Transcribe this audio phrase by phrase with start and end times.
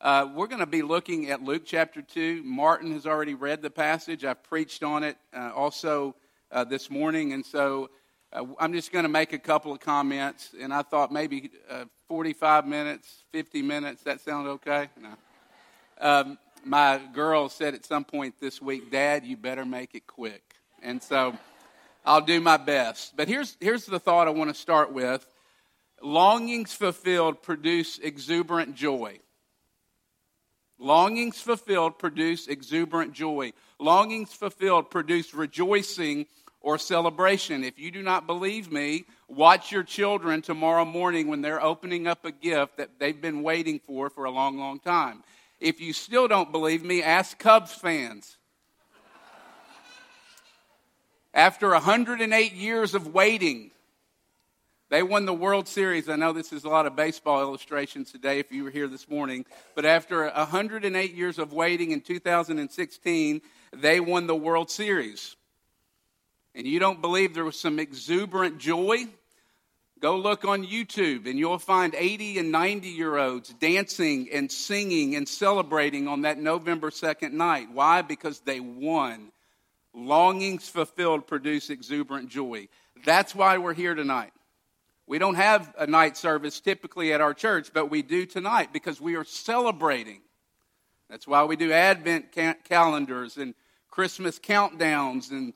[0.00, 2.42] Uh, we're going to be looking at Luke chapter 2.
[2.42, 4.24] Martin has already read the passage.
[4.24, 6.16] I've preached on it uh, also
[6.50, 7.34] uh, this morning.
[7.34, 7.90] And so
[8.32, 10.54] uh, I'm just going to make a couple of comments.
[10.58, 14.02] And I thought maybe uh, 45 minutes, 50 minutes.
[14.04, 14.88] That sound okay?
[14.98, 15.10] No.
[16.00, 20.54] Um, my girl said at some point this week, Dad, you better make it quick.
[20.82, 21.36] And so
[22.06, 23.18] I'll do my best.
[23.18, 25.26] But here's, here's the thought I want to start with
[26.00, 29.20] longings fulfilled produce exuberant joy.
[30.80, 33.52] Longings fulfilled produce exuberant joy.
[33.78, 36.26] Longings fulfilled produce rejoicing
[36.62, 37.62] or celebration.
[37.64, 42.24] If you do not believe me, watch your children tomorrow morning when they're opening up
[42.24, 45.22] a gift that they've been waiting for for a long, long time.
[45.60, 48.38] If you still don't believe me, ask Cubs fans.
[51.34, 53.70] After 108 years of waiting,
[54.90, 56.08] they won the World Series.
[56.08, 59.08] I know this is a lot of baseball illustrations today if you were here this
[59.08, 63.40] morning, but after 108 years of waiting in 2016,
[63.72, 65.36] they won the World Series.
[66.56, 69.06] And you don't believe there was some exuberant joy?
[70.00, 75.14] Go look on YouTube and you'll find 80 and 90 year olds dancing and singing
[75.14, 77.68] and celebrating on that November 2nd night.
[77.72, 78.02] Why?
[78.02, 79.30] Because they won.
[79.94, 82.68] Longings fulfilled produce exuberant joy.
[83.04, 84.32] That's why we're here tonight.
[85.10, 89.00] We don't have a night service typically at our church, but we do tonight because
[89.00, 90.20] we are celebrating.
[91.08, 93.56] That's why we do Advent ca- calendars and
[93.88, 95.52] Christmas countdowns and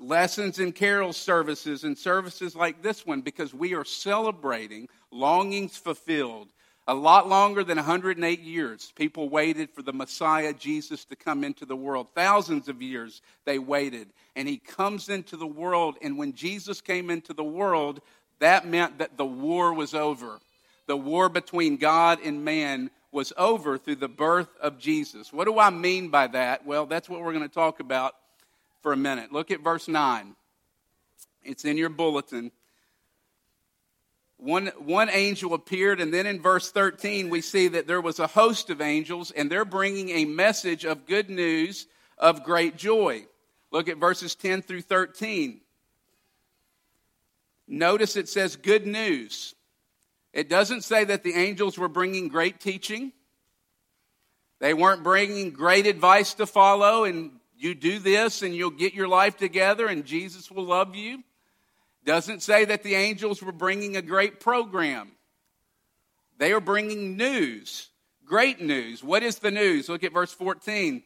[0.00, 6.48] lessons and carol services and services like this one because we are celebrating longings fulfilled.
[6.86, 11.66] A lot longer than 108 years, people waited for the Messiah, Jesus, to come into
[11.66, 12.08] the world.
[12.14, 14.08] Thousands of years they waited.
[14.34, 15.96] And he comes into the world.
[16.00, 18.00] And when Jesus came into the world,
[18.44, 20.38] that meant that the war was over.
[20.86, 25.32] The war between God and man was over through the birth of Jesus.
[25.32, 26.66] What do I mean by that?
[26.66, 28.14] Well, that's what we're going to talk about
[28.82, 29.32] for a minute.
[29.32, 30.36] Look at verse 9.
[31.42, 32.52] It's in your bulletin.
[34.36, 38.26] One, one angel appeared, and then in verse 13, we see that there was a
[38.26, 41.86] host of angels, and they're bringing a message of good news
[42.18, 43.24] of great joy.
[43.70, 45.60] Look at verses 10 through 13.
[47.66, 49.54] Notice it says good news.
[50.32, 53.12] It doesn't say that the angels were bringing great teaching.
[54.60, 59.08] They weren't bringing great advice to follow and you do this and you'll get your
[59.08, 61.22] life together and Jesus will love you.
[62.04, 65.12] Doesn't say that the angels were bringing a great program.
[66.38, 67.88] They are bringing news,
[68.24, 69.02] great news.
[69.02, 69.88] What is the news?
[69.88, 71.02] Look at verse 14.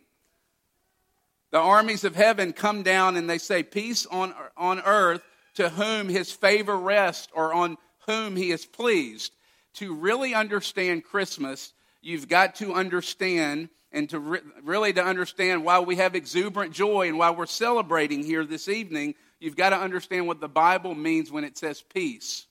[1.50, 5.22] The armies of heaven come down and they say, Peace on, on earth
[5.58, 7.76] to whom his favor rests or on
[8.06, 9.32] whom he is pleased.
[9.74, 15.80] To really understand Christmas, you've got to understand and to re- really to understand why
[15.80, 20.28] we have exuberant joy and why we're celebrating here this evening, you've got to understand
[20.28, 22.46] what the Bible means when it says peace.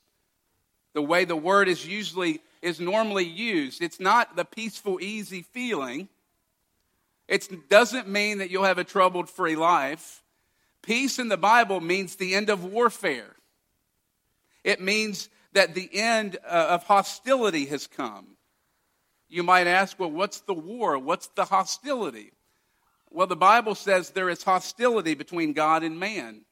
[0.94, 3.82] The way the word is usually is normally used.
[3.82, 6.10] It's not the peaceful, easy feeling.
[7.30, 10.24] It doesn't mean that you'll have a troubled free life.
[10.88, 13.36] Peace in the Bible means the end of warfare.
[14.64, 18.38] It means that the end uh, of hostility has come.
[19.28, 20.98] You might ask, well, what's the war?
[20.98, 22.32] What's the hostility?
[23.10, 26.46] Well, the Bible says there is hostility between God and man.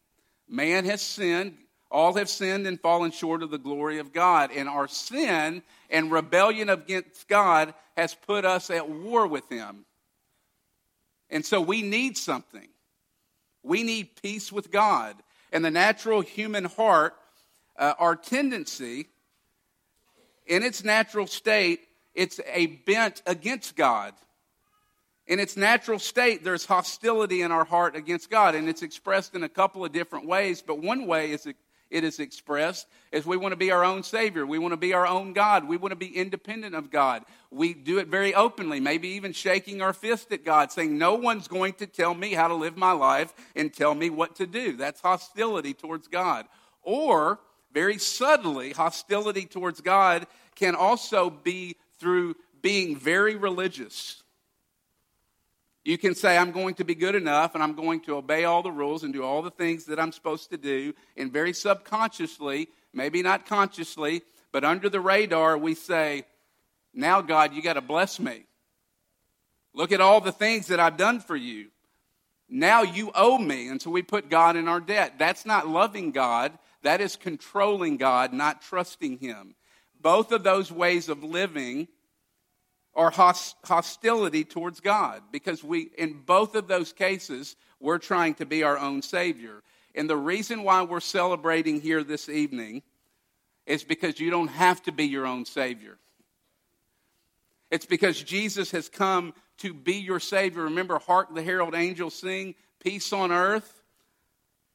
[0.49, 1.55] Man has sinned,
[1.89, 4.51] all have sinned and fallen short of the glory of God.
[4.53, 9.85] And our sin and rebellion against God has put us at war with Him.
[11.29, 12.67] And so we need something.
[13.65, 15.15] We need peace with God.
[15.51, 17.15] And the natural human heart,
[17.77, 19.07] uh, our tendency
[20.45, 21.81] in its natural state
[22.15, 24.13] it's a bent against God.
[25.27, 29.43] In its natural state, there's hostility in our heart against God, and it's expressed in
[29.43, 30.63] a couple of different ways.
[30.65, 31.47] But one way is
[31.95, 34.45] it is expressed is we want to be our own Savior.
[34.45, 35.65] We want to be our own God.
[35.65, 37.23] We want to be independent of God.
[37.49, 41.47] We do it very openly, maybe even shaking our fist at God, saying, No one's
[41.47, 44.75] going to tell me how to live my life and tell me what to do.
[44.75, 46.47] That's hostility towards God.
[46.83, 47.39] Or,
[47.71, 54.21] very subtly, hostility towards God can also be through being very religious.
[55.85, 58.63] You can say, I'm going to be good enough and I'm going to obey all
[58.63, 60.95] the rules and do all the things that I'm supposed to do.
[61.15, 66.25] And very subconsciously, maybe not consciously, but under the radar, we say,
[66.91, 68.45] Now, God, you got to bless me.
[69.75, 71.67] Look at all the things that I've done for you.
[72.49, 73.67] Now you owe me.
[73.67, 75.19] And so we put God in our debt.
[75.19, 79.53] That's not loving God, that is controlling God, not trusting Him.
[80.01, 81.87] Both of those ways of living
[82.95, 88.63] or hostility towards God because we in both of those cases we're trying to be
[88.63, 89.61] our own savior.
[89.93, 92.81] And the reason why we're celebrating here this evening
[93.65, 95.97] is because you don't have to be your own savior.
[97.69, 100.63] It's because Jesus has come to be your savior.
[100.63, 103.81] Remember hark the herald angels sing peace on earth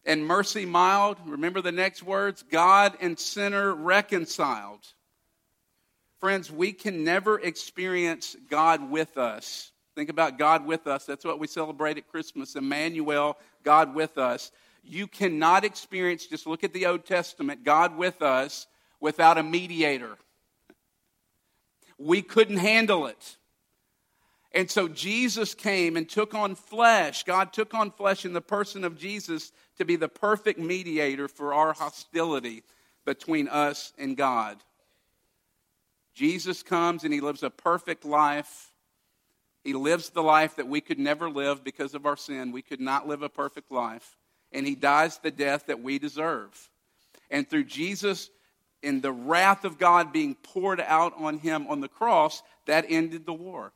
[0.05, 1.17] and mercy mild.
[1.27, 4.87] Remember the next words God and sinner reconciled.
[6.21, 9.73] Friends, we can never experience God with us.
[9.95, 11.07] Think about God with us.
[11.07, 14.53] That's what we celebrate at Christmas Emmanuel, God with us.
[14.85, 18.67] You cannot experience, just look at the Old Testament, God with us
[19.01, 20.17] without a mediator.
[21.99, 23.37] We couldn't handle it.
[24.53, 27.23] And so Jesus came and took on flesh.
[27.23, 31.55] God took on flesh in the person of Jesus to be the perfect mediator for
[31.55, 32.63] our hostility
[33.05, 34.63] between us and God.
[36.15, 38.73] Jesus comes and he lives a perfect life.
[39.63, 42.53] He lives the life that we could never live because of our sin.
[42.53, 44.17] We could not live a perfect life.
[44.53, 46.71] And he dies the death that we deserve.
[47.31, 48.31] And through Jesus
[48.83, 53.27] and the wrath of God being poured out on him on the cross, that ended
[53.27, 53.73] the war.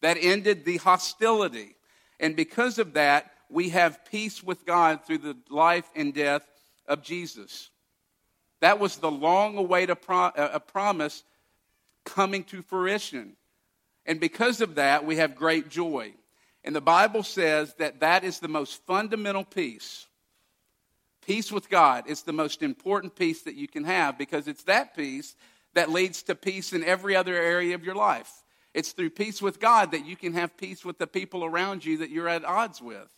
[0.00, 1.76] That ended the hostility.
[2.18, 6.42] And because of that, we have peace with God through the life and death
[6.86, 7.70] of Jesus.
[8.62, 11.24] That was the long awaited pro- uh, promise
[12.04, 13.36] coming to fruition.
[14.06, 16.14] And because of that, we have great joy.
[16.62, 20.06] And the Bible says that that is the most fundamental peace.
[21.26, 24.96] Peace with God is the most important peace that you can have because it's that
[24.96, 25.34] peace
[25.74, 28.30] that leads to peace in every other area of your life.
[28.74, 31.98] It's through peace with God that you can have peace with the people around you
[31.98, 33.08] that you're at odds with.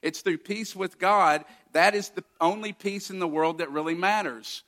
[0.00, 3.94] It's through peace with God that is the only peace in the world that really
[3.94, 4.62] matters.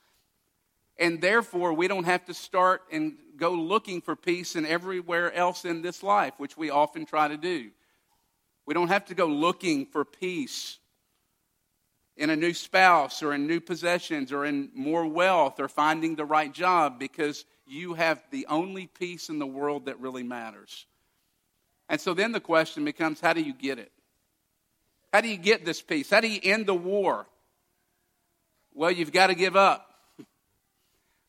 [0.99, 5.63] And therefore, we don't have to start and go looking for peace in everywhere else
[5.63, 7.69] in this life, which we often try to do.
[8.65, 10.79] We don't have to go looking for peace
[12.17, 16.25] in a new spouse or in new possessions or in more wealth or finding the
[16.25, 20.85] right job because you have the only peace in the world that really matters.
[21.89, 23.91] And so then the question becomes how do you get it?
[25.13, 26.09] How do you get this peace?
[26.09, 27.27] How do you end the war?
[28.73, 29.86] Well, you've got to give up.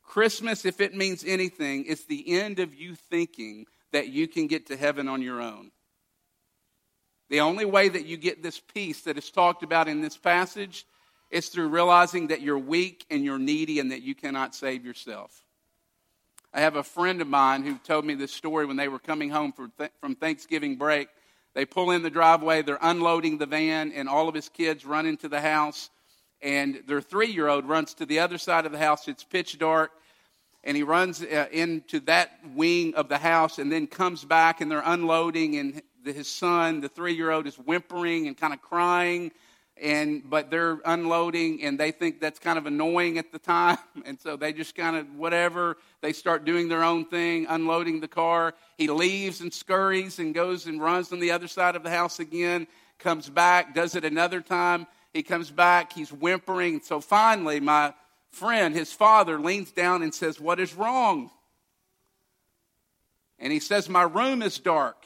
[0.08, 4.66] Christmas, if it means anything, it's the end of you thinking that you can get
[4.66, 5.70] to heaven on your own.
[7.28, 10.86] The only way that you get this peace that is talked about in this passage
[11.30, 15.44] is through realizing that you're weak and you're needy and that you cannot save yourself.
[16.54, 19.28] I have a friend of mine who told me this story when they were coming
[19.28, 21.08] home from Thanksgiving break.
[21.54, 25.04] They pull in the driveway, they're unloading the van, and all of his kids run
[25.04, 25.90] into the house
[26.42, 29.08] and their three year old runs to the other side of the house.
[29.08, 29.90] It's pitch dark,
[30.64, 34.70] and he runs uh, into that wing of the house and then comes back, and
[34.70, 39.32] they're unloading, and his son, the three year old, is whimpering and kind of crying.
[39.80, 44.20] And but they're unloading, and they think that's kind of annoying at the time, and
[44.20, 45.76] so they just kind of whatever.
[46.00, 48.54] They start doing their own thing, unloading the car.
[48.76, 52.18] He leaves and scurries and goes and runs on the other side of the house
[52.18, 52.66] again.
[52.98, 56.80] Comes back, does it another time he comes back, he's whimpering.
[56.80, 57.94] So finally, my
[58.30, 61.30] friend, his father, leans down and says, What is wrong?
[63.38, 65.04] And he says, My room is dark.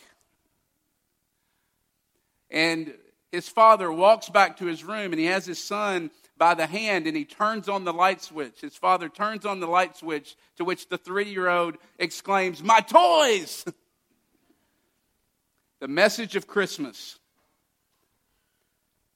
[2.51, 2.95] And
[3.31, 7.07] his father walks back to his room and he has his son by the hand
[7.07, 8.61] and he turns on the light switch.
[8.61, 12.81] His father turns on the light switch, to which the three year old exclaims, My
[12.81, 13.65] toys!
[15.81, 17.19] the message of Christmas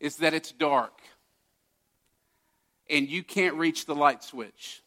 [0.01, 1.01] is that it's dark
[2.89, 4.83] and you can't reach the light switch.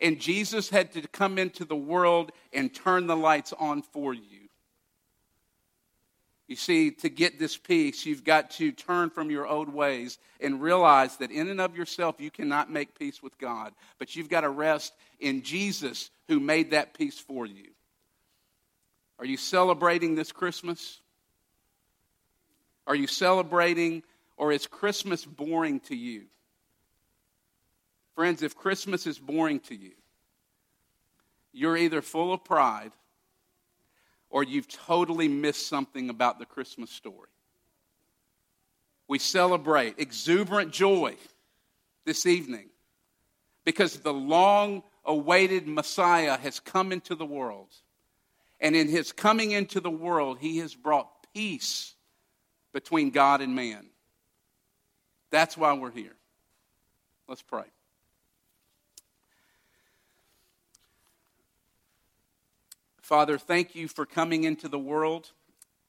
[0.00, 4.48] And Jesus had to come into the world and turn the lights on for you.
[6.46, 10.60] You see, to get this peace, you've got to turn from your old ways and
[10.60, 13.72] realize that in and of yourself, you cannot make peace with God.
[13.98, 17.70] But you've got to rest in Jesus who made that peace for you.
[19.18, 21.00] Are you celebrating this Christmas?
[22.86, 24.02] Are you celebrating,
[24.36, 26.24] or is Christmas boring to you?
[28.14, 29.92] Friends, if Christmas is boring to you,
[31.52, 32.92] you're either full of pride
[34.30, 37.28] or you've totally missed something about the Christmas story.
[39.06, 41.16] We celebrate exuberant joy
[42.04, 42.70] this evening
[43.64, 47.68] because the long awaited Messiah has come into the world.
[48.60, 51.94] And in his coming into the world, he has brought peace
[52.74, 53.86] between God and man.
[55.30, 56.16] That's why we're here.
[57.26, 57.64] Let's pray.
[63.00, 65.30] Father, thank you for coming into the world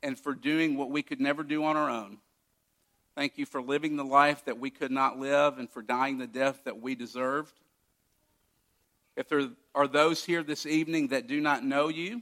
[0.04, 2.18] and for doing what we could never do on our own.
[3.15, 6.27] Thank you for living the life that we could not live and for dying the
[6.27, 7.54] death that we deserved.
[9.15, 12.22] If there are those here this evening that do not know you,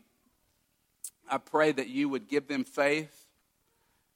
[1.29, 3.22] I pray that you would give them faith,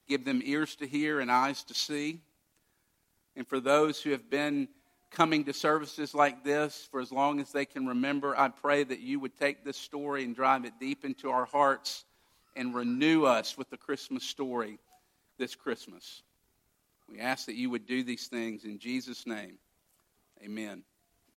[0.08, 2.22] give them ears to hear and eyes to see.
[3.36, 4.68] And for those who have been
[5.12, 9.00] coming to services like this for as long as they can remember, I pray that
[9.00, 12.06] you would take this story and drive it deep into our hearts
[12.56, 14.80] and renew us with the Christmas story
[15.38, 16.24] this Christmas.
[17.08, 19.58] We ask that you would do these things in Jesus' name.
[20.44, 20.84] Amen.